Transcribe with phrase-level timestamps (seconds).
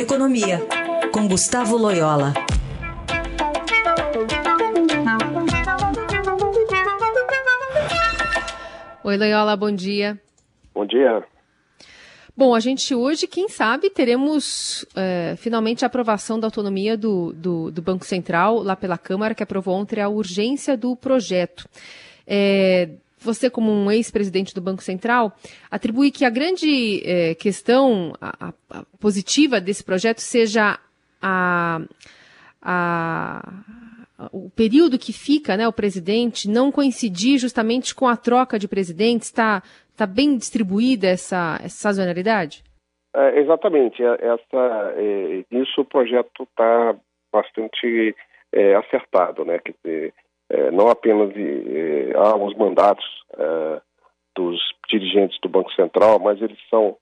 [0.00, 0.66] Economia,
[1.12, 2.32] com Gustavo Loyola.
[9.04, 10.18] Oi, Loyola, bom dia.
[10.74, 11.22] Bom dia.
[12.34, 17.70] Bom, a gente hoje, quem sabe, teremos é, finalmente a aprovação da autonomia do, do,
[17.70, 21.68] do, Banco Central lá pela Câmara, que aprovou ontem a urgência do projeto.
[22.26, 22.88] É,
[23.20, 25.32] você, como um ex-presidente do Banco Central,
[25.70, 30.78] atribui que a grande é, questão a, a positiva desse projeto seja
[31.20, 31.80] a,
[32.62, 33.52] a,
[34.32, 39.28] o período que fica né, o presidente não coincidir justamente com a troca de presidentes?
[39.28, 39.62] Está
[39.96, 42.62] tá bem distribuída essa, essa sazonalidade?
[43.14, 44.02] É, exatamente.
[44.02, 46.96] É, essa, é, isso o projeto está
[47.32, 48.14] bastante
[48.52, 49.58] é, acertado, né?
[49.58, 50.14] Quer dizer,
[50.72, 53.04] não apenas é, há os mandatos
[53.36, 53.80] é,
[54.34, 56.96] dos dirigentes do Banco Central, mas eles são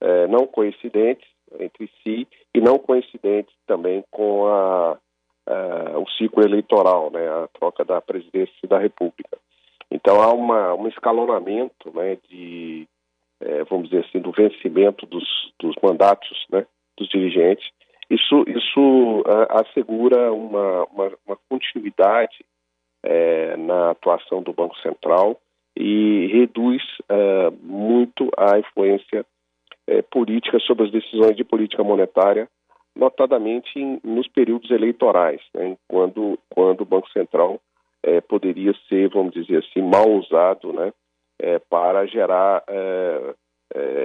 [0.00, 1.28] é, não coincidentes
[1.58, 4.98] entre si e não coincidentes também com a,
[5.46, 9.38] a, o ciclo eleitoral, né, a troca da presidência da República.
[9.90, 12.88] Então há uma, um escalonamento né, de,
[13.40, 15.24] é, vamos dizer assim, do vencimento dos,
[15.58, 16.66] dos mandatos né,
[16.96, 17.68] dos dirigentes.
[18.08, 22.44] Isso, isso assegura uma, uma, uma continuidade
[23.02, 25.40] é, na atuação do Banco Central
[25.76, 29.24] e reduz é, muito a influência
[29.86, 32.48] é, política sobre as decisões de política monetária,
[32.94, 37.60] notadamente em, nos períodos eleitorais, né, quando, quando o Banco Central
[38.02, 40.92] é, poderia ser, vamos dizer assim, mal usado né,
[41.40, 43.34] é, para gerar é,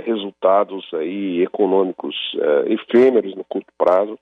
[0.05, 2.15] resultados aí econômicos
[2.67, 4.17] efêmeros no curto prazo,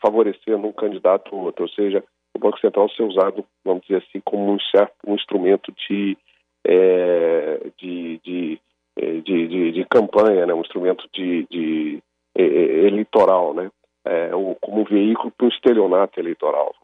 [0.00, 2.04] favorecendo um candidato ou outro, ou seja,
[2.34, 6.16] o Banco Central ser usado, vamos dizer assim, como um certo um instrumento de,
[6.66, 8.60] é, de, de,
[8.96, 10.54] é, de, de, de, campanha, né?
[10.54, 12.02] um instrumento de, de
[12.36, 13.70] é, é eleitoral, né?
[14.04, 16.74] É, como um veículo para um estelionato eleitoral.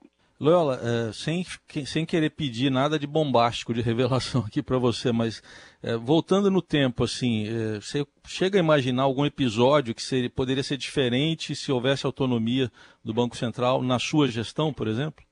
[0.40, 1.44] Loyola, é, sem,
[1.84, 5.42] sem querer pedir nada de bombástico, de revelação aqui para você, mas
[5.82, 10.62] é, voltando no tempo, assim, é, você chega a imaginar algum episódio que seria, poderia
[10.62, 12.70] ser diferente se houvesse autonomia
[13.04, 15.22] do Banco Central na sua gestão, por exemplo?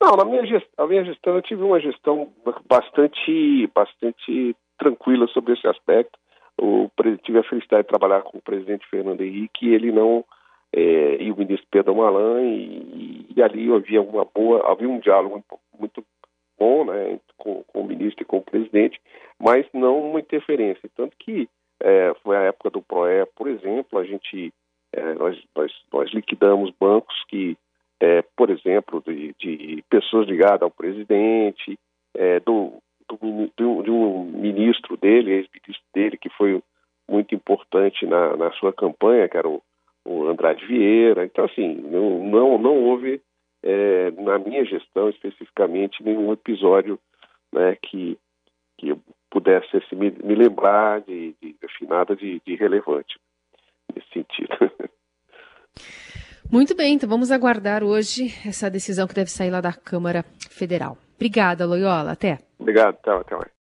[0.00, 2.32] Não, na minha gestão, a minha gestão eu tive uma gestão
[2.68, 6.18] bastante, bastante tranquila sobre esse aspecto.
[6.60, 6.90] O,
[7.22, 10.24] tive a felicidade de trabalhar com o presidente Fernando Henrique e ele não
[10.72, 15.42] é, e o ministro Pedro Malan e, e, ali havia uma boa, havia um diálogo
[15.78, 16.04] muito
[16.58, 19.00] bom, né, com, com o ministro e com o presidente,
[19.40, 21.48] mas não uma interferência, tanto que
[21.80, 24.52] é, foi a época do Proé, por exemplo, a gente
[24.92, 27.56] é, nós, nós, nós liquidamos bancos que
[28.00, 31.78] é, por exemplo, de, de, pessoas ligadas ao presidente,
[32.14, 32.74] é, do,
[33.08, 36.62] do, de um ministro dele, ex-ministro dele, que foi
[37.08, 39.62] muito importante na, na sua campanha, que era o,
[40.04, 41.24] o Andrade Vieira.
[41.24, 43.20] Então, assim, não, não, não houve,
[43.62, 46.98] é, na minha gestão especificamente, nenhum episódio
[47.52, 48.18] né, que,
[48.78, 49.00] que eu
[49.30, 53.18] pudesse assim, me, me, lembrar de, de, de nada de, de relevante
[53.94, 54.56] nesse sentido.
[56.54, 60.96] Muito bem, então vamos aguardar hoje essa decisão que deve sair lá da Câmara Federal.
[61.16, 62.12] Obrigada, Loyola.
[62.12, 62.38] Até.
[62.60, 63.50] Obrigado, até, até mais.